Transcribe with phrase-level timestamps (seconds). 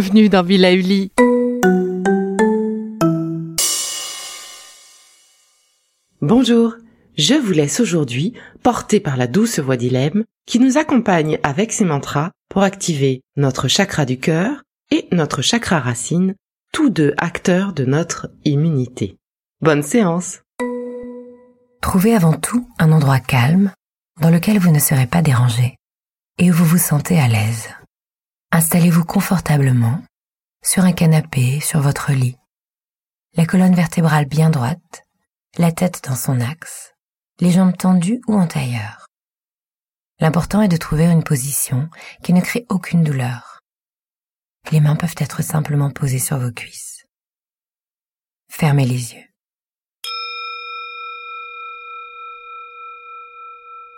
[0.00, 1.12] Bienvenue dans Villa Uli.
[6.22, 6.72] Bonjour,
[7.18, 11.84] je vous laisse aujourd'hui, porté par la douce voix d'Ilem, qui nous accompagne avec ses
[11.84, 16.34] mantras pour activer notre chakra du cœur et notre chakra racine,
[16.72, 19.18] tous deux acteurs de notre immunité.
[19.60, 20.38] Bonne séance
[21.82, 23.70] Trouvez avant tout un endroit calme
[24.18, 25.76] dans lequel vous ne serez pas dérangé
[26.38, 27.68] et où vous vous sentez à l'aise.
[28.52, 30.02] Installez-vous confortablement
[30.64, 32.36] sur un canapé, sur votre lit,
[33.34, 35.06] la colonne vertébrale bien droite,
[35.56, 36.94] la tête dans son axe,
[37.38, 39.06] les jambes tendues ou en tailleur.
[40.18, 41.88] L'important est de trouver une position
[42.24, 43.60] qui ne crée aucune douleur.
[44.72, 47.06] Les mains peuvent être simplement posées sur vos cuisses.
[48.50, 49.24] Fermez les yeux.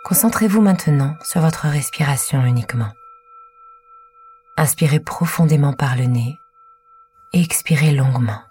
[0.05, 2.91] Concentrez-vous maintenant sur votre respiration uniquement.
[4.55, 6.37] Inspirez profondément par le nez
[7.33, 8.41] et expirez longuement.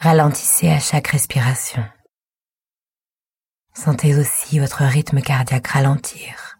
[0.00, 1.84] Ralentissez à chaque respiration.
[3.74, 6.58] Sentez aussi votre rythme cardiaque ralentir,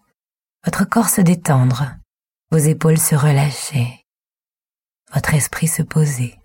[0.65, 1.97] votre corps se détendre,
[2.51, 4.00] vos épaules se relâcher
[5.13, 6.37] votre esprit se poser.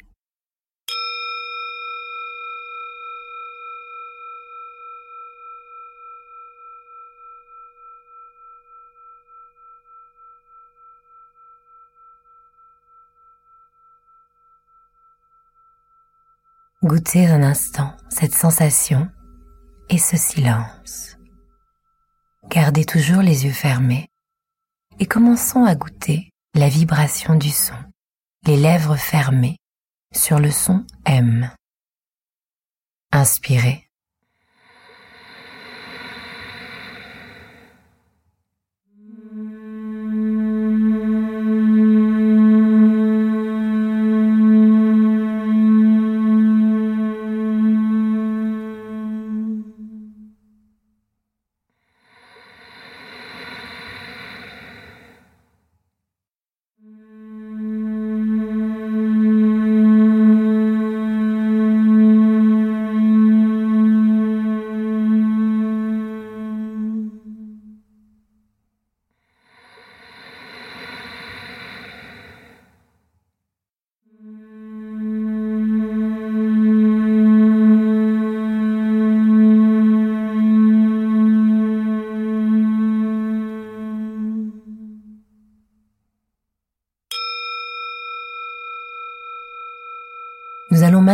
[16.84, 19.10] Goûtez un instant cette sensation
[19.90, 21.18] et ce silence.
[22.50, 24.08] Gardez toujours les yeux fermés
[25.00, 27.74] et commençons à goûter la vibration du son
[28.46, 29.58] les lèvres fermées
[30.14, 31.52] sur le son M.
[33.12, 33.85] Inspirez.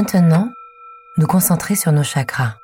[0.01, 0.49] Maintenant
[1.17, 2.55] nous concentrer sur nos chakras.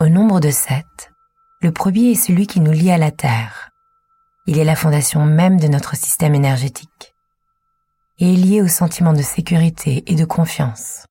[0.00, 1.12] Au nombre de sept,
[1.60, 3.70] le premier est celui qui nous lie à la Terre.
[4.46, 7.14] Il est la fondation même de notre système énergétique
[8.18, 11.06] et est lié au sentiment de sécurité et de confiance.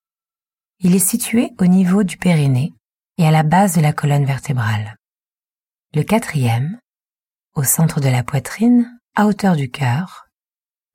[0.79, 2.73] Il est situé au niveau du périnée
[3.17, 4.97] et à la base de la colonne vertébrale.
[5.93, 6.79] Le quatrième,
[7.55, 10.25] au centre de la poitrine, à hauteur du cœur,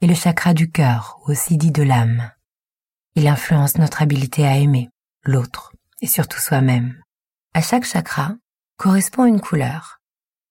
[0.02, 2.30] est le chakra du cœur, aussi dit de l'âme.
[3.18, 4.90] Il influence notre habilité à aimer
[5.24, 7.02] l'autre et surtout soi-même.
[7.52, 8.36] À chaque chakra
[8.76, 9.98] correspond une couleur,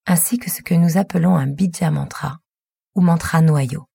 [0.06, 2.40] ainsi que ce que nous appelons un bija mantra
[2.94, 3.86] ou mantra noyau,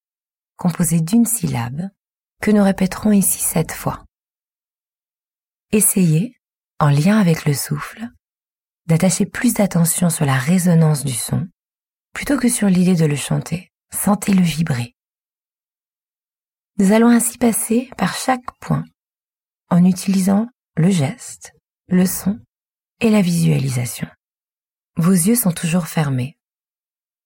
[0.57, 1.91] composé d'une syllabe
[2.41, 4.07] que nous répéterons ici sept fois.
[5.71, 6.35] Essayez,
[6.81, 8.09] en lien avec le souffle,
[8.87, 11.47] d'attacher plus d'attention sur la résonance du son
[12.15, 13.71] plutôt que sur l'idée de le chanter.
[13.93, 14.95] Sentez-le vibrer.
[16.79, 18.85] Nous allons ainsi passer par chaque point
[19.69, 21.53] en utilisant le geste,
[21.89, 22.41] le son
[23.01, 24.09] et la visualisation.
[24.97, 26.39] Vos yeux sont toujours fermés.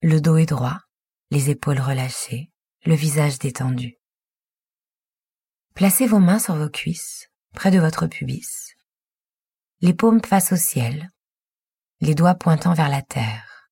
[0.03, 0.81] Le dos est droit,
[1.31, 2.51] les épaules relâchées,
[2.85, 3.97] le visage détendu.
[5.75, 8.75] Placez vos mains sur vos cuisses, près de votre pubis.
[9.81, 11.11] Les paumes face au ciel,
[12.01, 13.71] les doigts pointant vers la terre.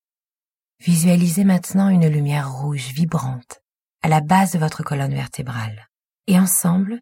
[0.79, 3.64] Visualisez maintenant une lumière rouge vibrante
[4.05, 5.89] à la base de votre colonne vertébrale.
[6.27, 6.99] Et ensemble,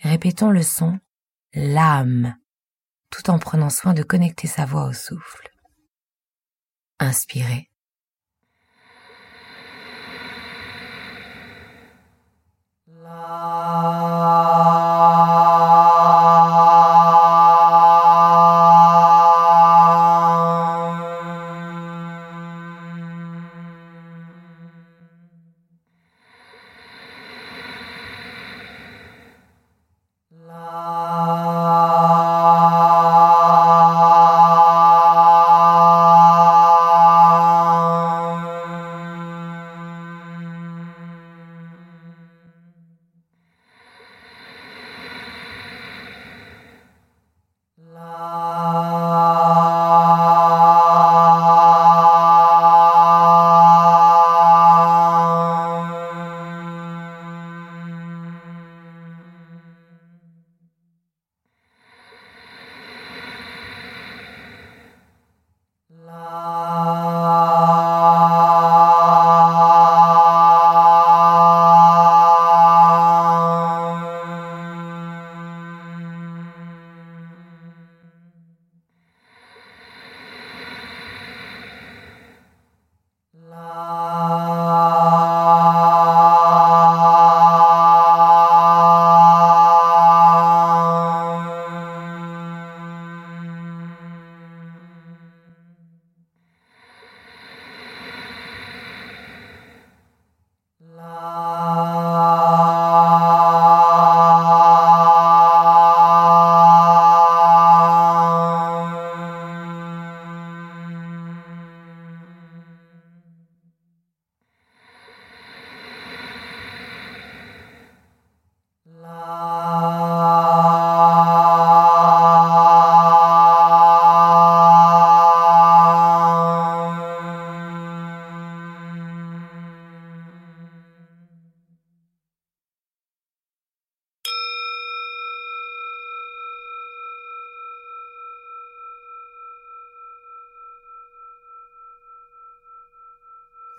[0.00, 0.98] répétons le son
[1.54, 2.36] l'âme,
[3.08, 5.48] tout en prenant soin de connecter sa voix au souffle.
[6.98, 7.70] Inspirez.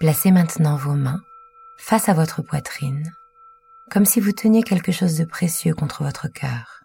[0.03, 1.21] Placez maintenant vos mains
[1.77, 3.09] face à votre poitrine,
[3.89, 6.83] comme si vous teniez quelque chose de précieux contre votre cœur.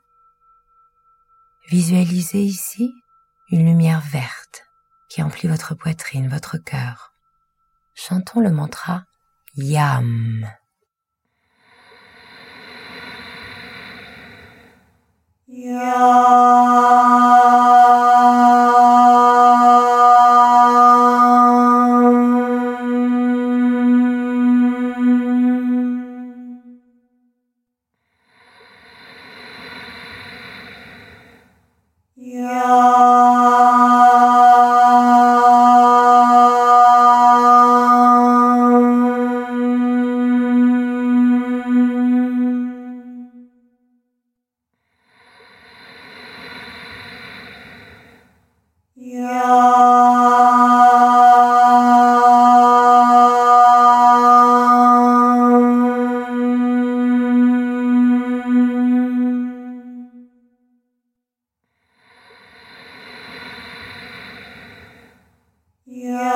[1.69, 2.95] Visualisez ici
[3.51, 4.69] une lumière verte
[5.09, 7.13] qui emplit votre poitrine, votre cœur.
[7.97, 9.03] Chantons le mantra
[9.57, 10.49] Yam.
[15.49, 16.48] Yam.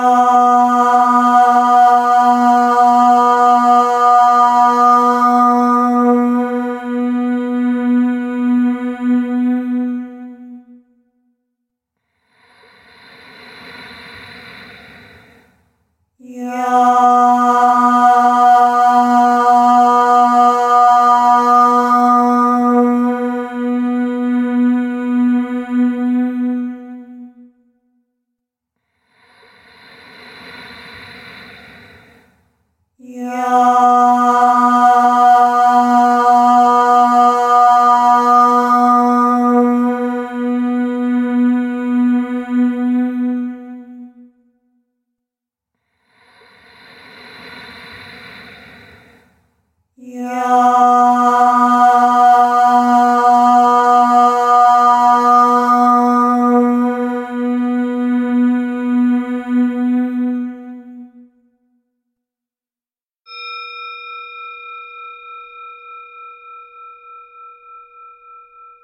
[0.02, 0.31] Allah.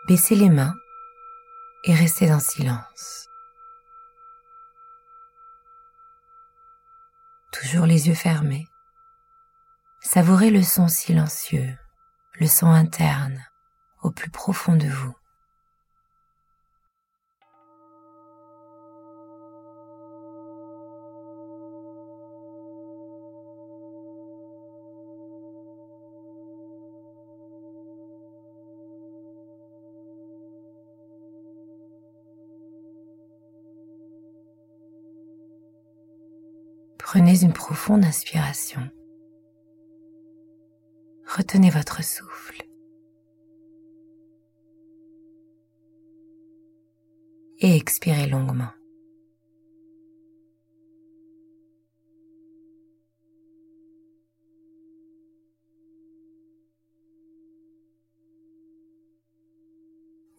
[0.08, 0.74] Baissez les mains
[1.84, 3.28] et restez en silence.
[7.52, 8.66] Toujours les yeux fermés.
[10.00, 11.76] Savourez le son silencieux,
[12.40, 13.44] le son interne,
[14.00, 15.14] au plus profond de vous.
[37.10, 38.82] Prenez une profonde inspiration.
[41.26, 42.60] Retenez votre souffle.
[47.60, 48.68] Et expirez longuement.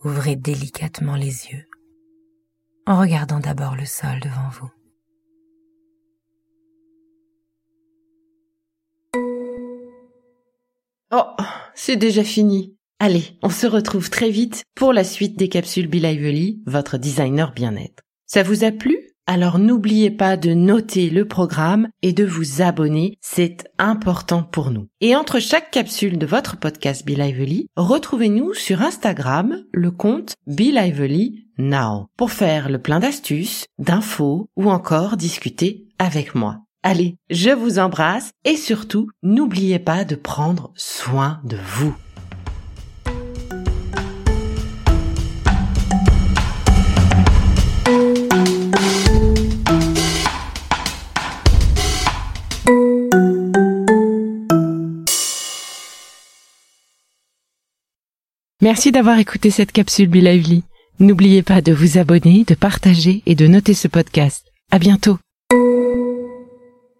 [0.03, 1.65] Ouvrez délicatement les yeux
[2.85, 4.78] en regardant d'abord le sol devant vous.
[11.11, 11.23] Oh,
[11.73, 12.75] c'est déjà fini.
[12.99, 17.51] Allez, on se retrouve très vite pour la suite des capsules Be Lively, votre designer
[17.51, 18.03] bien-être.
[18.27, 19.09] Ça vous a plu?
[19.25, 24.87] Alors n'oubliez pas de noter le programme et de vous abonner, c'est important pour nous.
[25.01, 30.71] Et entre chaque capsule de votre podcast Be Lively, retrouvez-nous sur Instagram le compte Be
[30.73, 36.61] Lively Now pour faire le plein d'astuces, d'infos ou encore discuter avec moi.
[36.81, 41.93] Allez, je vous embrasse et surtout, n'oubliez pas de prendre soin de vous.
[58.61, 60.63] Merci d'avoir écouté cette capsule Be.
[60.99, 64.45] N'oubliez pas de vous abonner, de partager et de noter ce podcast.
[64.71, 65.17] À bientôt.